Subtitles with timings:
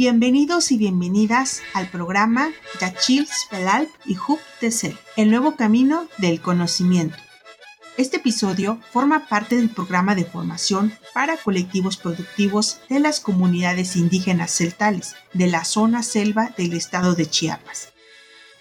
[0.00, 2.50] Bienvenidos y bienvenidas al programa
[2.80, 7.18] Yachils Pelalp y Hub TC, el nuevo camino del conocimiento.
[7.98, 14.52] Este episodio forma parte del programa de formación para colectivos productivos de las comunidades indígenas
[14.52, 17.92] celtales de la zona selva del estado de Chiapas.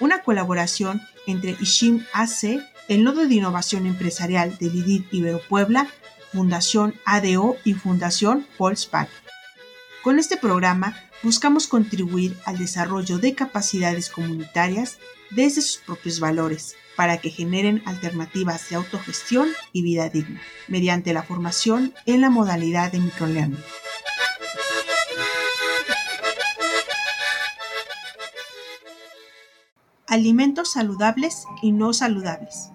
[0.00, 5.88] Una colaboración entre Ishim AC, el Nodo de Innovación Empresarial del IDID Ibero Puebla,
[6.30, 9.08] Fundación ADO y Fundación Volkswagen.
[10.02, 14.98] Con este programa buscamos contribuir al desarrollo de capacidades comunitarias
[15.30, 21.22] desde sus propios valores para que generen alternativas de autogestión y vida digna, mediante la
[21.22, 23.62] formación en la modalidad de microlearning.
[30.06, 32.68] Alimentos saludables y no saludables.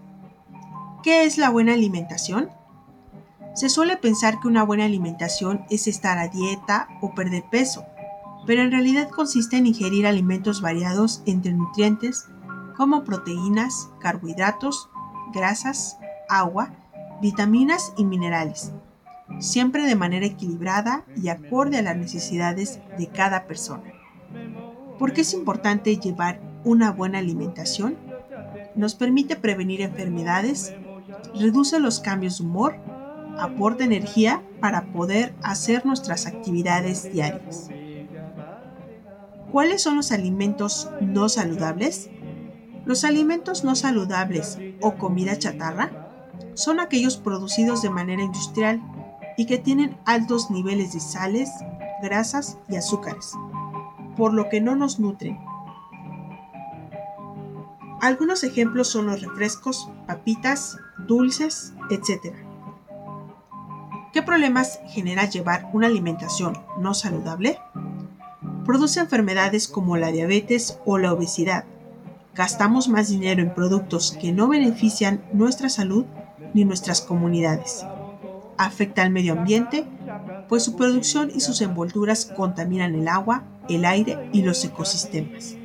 [1.04, 2.50] ¿Qué es la buena alimentación?
[3.54, 7.86] Se suele pensar que una buena alimentación es estar a dieta o perder peso,
[8.48, 12.28] pero en realidad consiste en ingerir alimentos variados entre nutrientes
[12.78, 14.90] como proteínas, carbohidratos,
[15.34, 15.98] grasas,
[16.30, 16.74] agua,
[17.22, 18.72] vitaminas y minerales,
[19.40, 23.92] siempre de manera equilibrada y acorde a las necesidades de cada persona.
[24.98, 27.98] ¿Por qué es importante llevar una buena alimentación?
[28.76, 30.74] Nos permite prevenir enfermedades,
[31.38, 32.78] reduce los cambios de humor,
[33.38, 37.70] aporta energía para poder hacer nuestras actividades diarias.
[39.52, 42.10] ¿Cuáles son los alimentos no saludables?
[42.86, 46.10] Los alimentos no saludables o comida chatarra
[46.54, 48.82] son aquellos producidos de manera industrial
[49.38, 51.50] y que tienen altos niveles de sales,
[52.02, 53.34] grasas y azúcares,
[54.18, 55.40] por lo que no nos nutren.
[58.02, 62.36] Algunos ejemplos son los refrescos, papitas, dulces, etc.
[64.14, 67.60] ¿Qué problemas genera llevar una alimentación no saludable?
[68.68, 71.64] Produce enfermedades como la diabetes o la obesidad.
[72.36, 76.06] Gastamos más dinero en productos que no benefician nuestra salud
[76.54, 77.86] ni nuestras comunidades.
[78.58, 79.86] Afecta al medio ambiente,
[80.50, 85.56] pues su producción y sus envolturas contaminan el agua, el aire y los ecosistemas.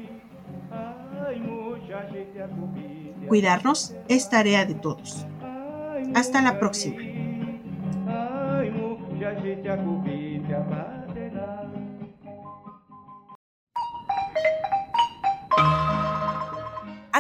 [3.27, 5.27] Cuidarnos es tarea de todos.
[6.15, 6.99] Hasta la próxima.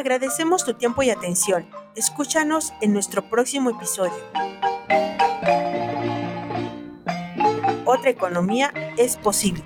[0.03, 1.65] Agradecemos tu tiempo y atención.
[1.95, 4.13] Escúchanos en nuestro próximo episodio.
[7.85, 9.63] Otra economía es posible.